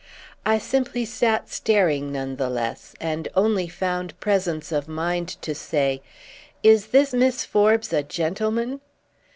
I 0.47 0.57
simply 0.57 1.05
sat 1.05 1.47
staring, 1.49 2.11
none 2.11 2.37
the 2.37 2.49
less, 2.49 2.95
and 2.99 3.27
only 3.35 3.67
found 3.67 4.19
presence 4.19 4.71
of 4.71 4.87
mind 4.87 5.27
to 5.43 5.53
say: 5.53 6.01
"Is 6.63 6.87
this 6.87 7.13
Miss 7.13 7.45
Forbes 7.45 7.93
a 7.93 8.01
gentleman?" 8.01 8.81